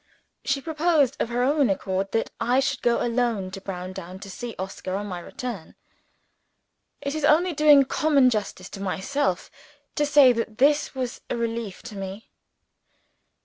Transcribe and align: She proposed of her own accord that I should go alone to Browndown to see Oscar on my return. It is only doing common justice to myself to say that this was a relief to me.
She 0.43 0.61
proposed 0.61 1.15
of 1.21 1.29
her 1.29 1.43
own 1.43 1.69
accord 1.69 2.11
that 2.13 2.31
I 2.41 2.59
should 2.59 2.81
go 2.81 3.03
alone 3.05 3.51
to 3.51 3.61
Browndown 3.61 4.17
to 4.21 4.31
see 4.31 4.55
Oscar 4.57 4.95
on 4.95 5.05
my 5.05 5.19
return. 5.19 5.75
It 7.01 7.13
is 7.13 7.23
only 7.23 7.53
doing 7.53 7.85
common 7.85 8.31
justice 8.31 8.67
to 8.71 8.79
myself 8.79 9.51
to 9.93 10.07
say 10.07 10.33
that 10.33 10.57
this 10.57 10.95
was 10.95 11.21
a 11.29 11.37
relief 11.37 11.83
to 11.83 11.95
me. 11.95 12.31